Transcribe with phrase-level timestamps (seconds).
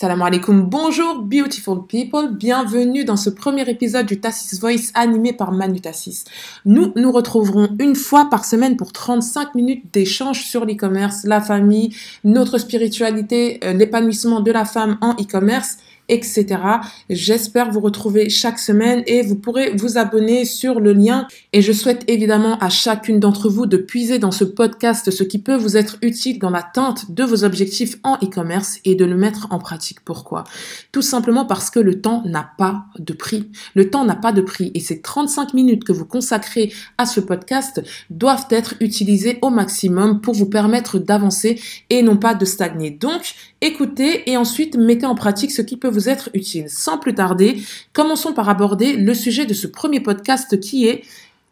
[0.00, 5.50] Salam alaikum, bonjour beautiful people, bienvenue dans ce premier épisode du Tassis Voice animé par
[5.50, 6.22] Manu Tassis.
[6.64, 11.96] Nous nous retrouverons une fois par semaine pour 35 minutes d'échange sur l'e-commerce, la famille,
[12.22, 15.78] notre spiritualité, euh, l'épanouissement de la femme en e-commerce
[16.08, 16.46] etc.
[17.10, 21.26] J'espère vous retrouver chaque semaine et vous pourrez vous abonner sur le lien.
[21.52, 25.38] Et je souhaite évidemment à chacune d'entre vous de puiser dans ce podcast ce qui
[25.38, 29.48] peut vous être utile dans l'atteinte de vos objectifs en e-commerce et de le mettre
[29.50, 30.00] en pratique.
[30.04, 30.44] Pourquoi?
[30.92, 33.50] Tout simplement parce que le temps n'a pas de prix.
[33.74, 37.20] Le temps n'a pas de prix et ces 35 minutes que vous consacrez à ce
[37.20, 42.90] podcast doivent être utilisées au maximum pour vous permettre d'avancer et non pas de stagner.
[42.90, 46.68] Donc, écoutez et ensuite mettez en pratique ce qui peut vous être utile.
[46.68, 47.62] Sans plus tarder,
[47.92, 51.02] commençons par aborder le sujet de ce premier podcast qui est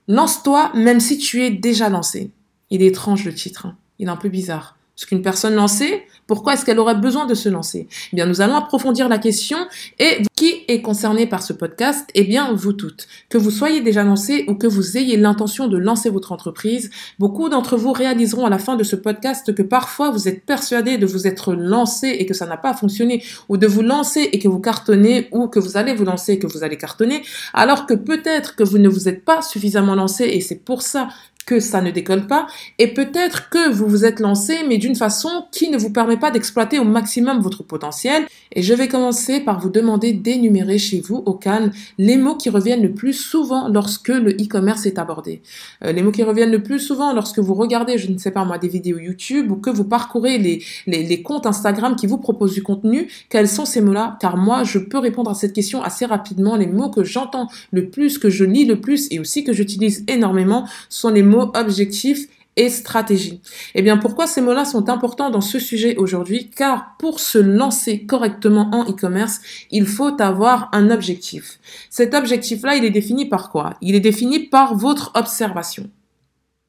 [0.09, 2.31] Lance-toi même si tu es déjà lancé.
[2.71, 3.77] Il est étrange le titre, hein.
[3.99, 4.76] il est un peu bizarre.
[4.99, 7.87] Ce qu'une personne lancée, pourquoi est-ce qu'elle aurait besoin de se lancer?
[8.13, 9.59] Eh bien, nous allons approfondir la question
[9.99, 13.07] et qui est concerné par ce podcast Eh bien, vous toutes.
[13.29, 16.89] Que vous soyez déjà lancé ou que vous ayez l'intention de lancer votre entreprise,
[17.19, 20.97] beaucoup d'entre vous réaliseront à la fin de ce podcast que parfois vous êtes persuadé
[20.97, 24.39] de vous être lancé et que ça n'a pas fonctionné, ou de vous lancer et
[24.39, 27.23] que vous cartonnez, ou que vous allez vous lancer et que vous allez cartonner,
[27.53, 31.09] alors que peut-être que vous ne vous êtes pas suffisamment lancé et c'est pour ça
[31.47, 32.47] que ça ne décolle pas,
[32.79, 36.31] et peut-être que vous vous êtes lancé, mais d'une façon qui ne vous permet pas
[36.31, 38.25] d'exploiter au maximum votre potentiel.
[38.53, 42.51] Et je vais commencer par vous demander d'énumérer chez vous, au calme, les mots qui
[42.51, 45.43] reviennent le plus souvent lorsque le e-commerce est abordé.
[45.85, 48.45] Euh, les mots qui reviennent le plus souvent lorsque vous regardez, je ne sais pas
[48.45, 52.19] moi, des vidéos YouTube ou que vous parcourez les, les, les comptes Instagram qui vous
[52.19, 54.17] proposent du contenu, quels sont ces mots-là?
[54.21, 56.57] Car moi, je peux répondre à cette question assez rapidement.
[56.57, 60.05] Les mots que j'entends le plus, que je lis le plus et aussi que j'utilise
[60.09, 63.43] énormément sont les mots objectif et stratégie.
[63.75, 66.51] Eh bien, pourquoi ces mots-là sont importants dans ce sujet aujourd'hui?
[66.57, 69.41] Car pour se lancer correctement en e-commerce,
[69.71, 71.59] il faut avoir un objectif.
[71.91, 73.75] Cet objectif-là, il est défini par quoi?
[73.83, 75.91] Il est défini par votre observation.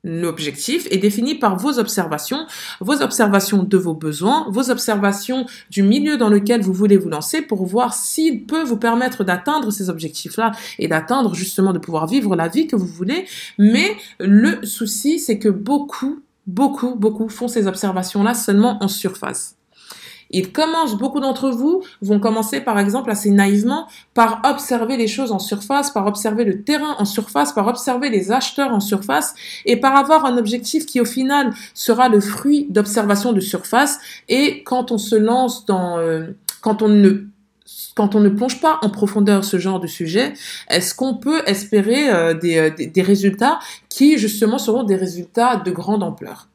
[0.03, 2.45] L'objectif est défini par vos observations,
[2.79, 7.41] vos observations de vos besoins, vos observations du milieu dans lequel vous voulez vous lancer
[7.41, 12.35] pour voir s'il peut vous permettre d'atteindre ces objectifs-là et d'atteindre justement de pouvoir vivre
[12.35, 13.25] la vie que vous voulez.
[13.57, 19.56] Mais le souci, c'est que beaucoup, beaucoup, beaucoup font ces observations-là seulement en surface.
[20.31, 25.31] Ils commencent, beaucoup d'entre vous vont commencer par exemple assez naïvement par observer les choses
[25.31, 29.77] en surface, par observer le terrain en surface, par observer les acheteurs en surface et
[29.77, 33.99] par avoir un objectif qui au final sera le fruit d'observation de surface.
[34.29, 36.27] Et quand on se lance dans, euh,
[36.61, 37.27] quand on ne
[37.95, 40.33] quand on ne plonge pas en profondeur ce genre de sujet,
[40.69, 43.59] est-ce qu'on peut espérer euh, des, euh, des résultats
[43.89, 46.47] qui justement seront des résultats de grande ampleur?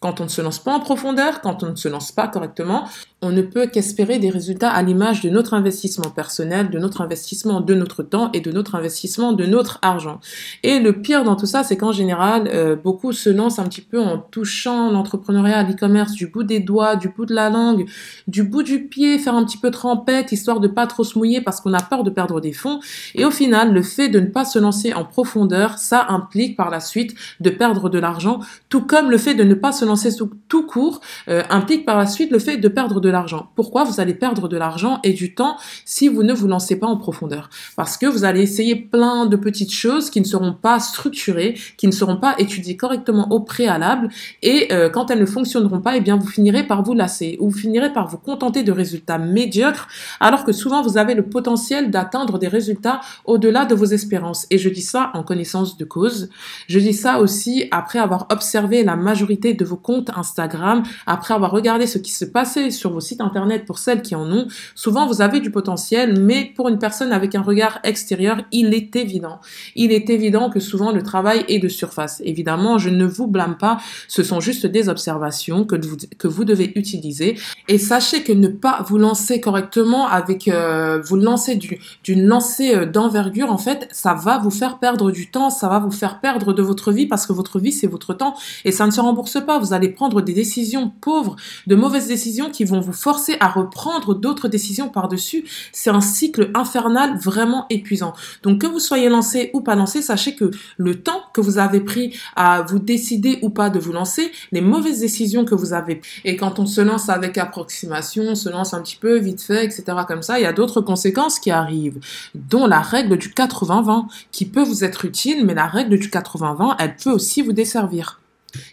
[0.00, 2.88] Quand on ne se lance pas en profondeur, quand on ne se lance pas correctement,
[3.22, 7.60] on ne peut qu'espérer des résultats à l'image de notre investissement personnel, de notre investissement
[7.60, 10.18] de notre temps et de notre investissement de notre argent.
[10.64, 13.80] Et le pire dans tout ça, c'est qu'en général, euh, beaucoup se lancent un petit
[13.80, 17.88] peu en touchant l'entrepreneuriat, l'e-commerce du bout des doigts, du bout de la langue,
[18.26, 21.40] du bout du pied, faire un petit peu trempette, histoire de pas trop se mouiller
[21.40, 22.80] parce qu'on a peur de perdre des fonds.
[23.14, 26.70] Et au final, le fait de ne pas se lancer en profondeur, ça implique par
[26.70, 30.10] la suite de perdre de l'argent, tout comme le fait de ne pas se lancer
[30.48, 33.48] tout court euh, implique par la suite le fait de perdre de l'argent.
[33.54, 36.86] Pourquoi vous allez perdre de l'argent et du temps si vous ne vous lancez pas
[36.88, 37.48] en profondeur?
[37.76, 41.86] Parce que vous allez essayer plein de petites choses qui ne seront pas structurées, qui
[41.86, 44.08] ne seront pas étudiées correctement au préalable
[44.42, 47.50] et euh, quand elles ne fonctionneront pas, eh bien vous finirez par vous lasser ou
[47.50, 49.88] vous finirez par vous contenter de résultats médiocres
[50.20, 54.46] alors que souvent vous avez le potentiel d'atteindre des résultats au-delà de vos espérances.
[54.50, 56.30] Et je dis ça en connaissance de cause.
[56.68, 61.50] Je dis ça aussi après avoir observé la majorité de vos comptes Instagram, après avoir
[61.50, 65.06] regardé ce qui se passait sur vos site internet pour celles qui en ont, souvent
[65.06, 69.40] vous avez du potentiel, mais pour une personne avec un regard extérieur, il est évident.
[69.76, 72.22] Il est évident que souvent le travail est de surface.
[72.24, 76.44] Évidemment, je ne vous blâme pas, ce sont juste des observations que vous, que vous
[76.44, 77.38] devez utiliser.
[77.68, 81.58] Et sachez que ne pas vous lancer correctement avec, euh, vous lancer
[82.04, 85.78] d'une lancée euh, d'envergure, en fait, ça va vous faire perdre du temps, ça va
[85.78, 88.34] vous faire perdre de votre vie parce que votre vie, c'est votre temps
[88.64, 89.58] et ça ne se rembourse pas.
[89.58, 94.14] Vous allez prendre des décisions pauvres, de mauvaises décisions qui vont vous forcer à reprendre
[94.14, 95.44] d'autres décisions par-dessus.
[95.72, 98.12] C'est un cycle infernal vraiment épuisant.
[98.42, 101.80] Donc que vous soyez lancé ou pas lancé, sachez que le temps que vous avez
[101.80, 106.00] pris à vous décider ou pas de vous lancer, les mauvaises décisions que vous avez,
[106.24, 109.64] et quand on se lance avec approximation, on se lance un petit peu vite fait,
[109.64, 109.84] etc.
[110.06, 112.00] comme ça, il y a d'autres conséquences qui arrivent,
[112.34, 116.76] dont la règle du 80-20, qui peut vous être utile, mais la règle du 80-20,
[116.78, 118.21] elle peut aussi vous desservir.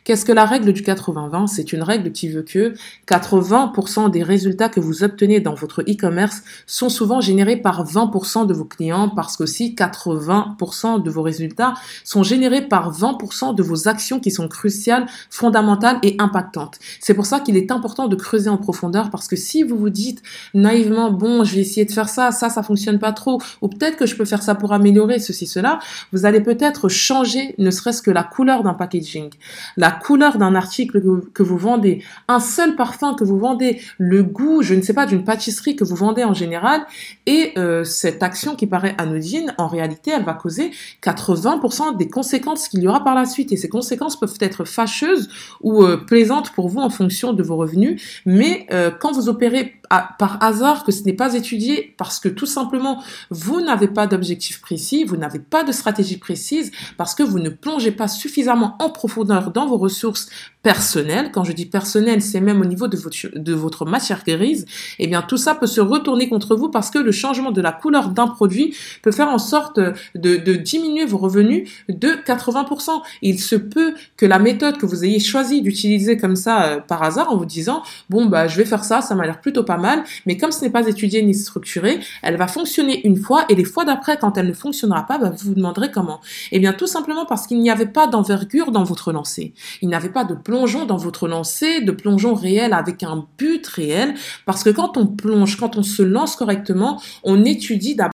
[0.04, 2.74] Qu'est-ce que la règle du 80-20 C'est une règle qui veut que
[3.08, 8.54] 80% des résultats que vous obtenez dans votre e-commerce sont souvent générés par 20% de
[8.54, 11.74] vos clients parce qu'aussi 80% de vos résultats
[12.04, 16.80] sont générés par 20% de vos actions qui sont cruciales, fondamentales et impactantes.
[17.00, 19.90] C'est pour ça qu'il est important de creuser en profondeur parce que si vous vous
[19.90, 20.22] dites
[20.54, 23.98] naïvement, bon, je vais essayer de faire ça, ça, ça fonctionne pas trop, ou peut-être
[23.98, 25.80] que je peux faire ça pour améliorer ceci, cela,
[26.12, 29.30] vous allez peut-être changer ne serait-ce que la couleur d'un packaging
[29.78, 31.02] la couleur d'un article
[31.34, 35.06] que vous, vendez, un seul parfum que vous vendez, le goût, je ne sais pas,
[35.06, 36.82] d'une pâtisserie que vous vendez en général,
[37.26, 40.72] et euh, cette action qui paraît anodine, en réalité, elle va causer
[41.04, 43.52] 80% des conséquences qu'il y aura par la suite.
[43.52, 45.30] Et ces conséquences peuvent être fâcheuses
[45.62, 49.79] ou euh, plaisantes pour vous en fonction de vos revenus, mais euh, quand vous opérez
[49.90, 54.62] par hasard que ce n'est pas étudié parce que tout simplement vous n'avez pas d'objectif
[54.62, 58.90] précis, vous n'avez pas de stratégie précise parce que vous ne plongez pas suffisamment en
[58.90, 60.30] profondeur dans vos ressources
[60.70, 61.32] personnelles.
[61.34, 64.68] Quand je dis personnel, c'est même au niveau de votre, matière grise.
[65.00, 67.72] Eh bien, tout ça peut se retourner contre vous parce que le changement de la
[67.72, 69.80] couleur d'un produit peut faire en sorte
[70.14, 73.02] de, diminuer vos revenus de 80%.
[73.24, 77.02] Il se peut que la méthode que vous ayez choisi d'utiliser comme ça euh, par
[77.02, 77.82] hasard en vous disant,
[78.12, 80.62] bon, bah, je vais faire ça, ça m'a l'air plutôt pas mal, mais comme ce
[80.64, 84.38] n'est pas étudié ni structuré, elle va fonctionner une fois et les fois d'après, quand
[84.38, 86.20] elle ne fonctionnera pas, bah, vous vous demanderez comment.
[86.52, 89.54] Eh bien, tout simplement parce qu'il n'y avait pas d'envergure dans votre lancée.
[89.82, 93.66] Il n'y avait pas de plongeon dans votre lancée, de plongeon réel avec un but
[93.66, 94.14] réel,
[94.46, 98.08] parce que quand on plonge, quand on se lance correctement, on étudie d'abord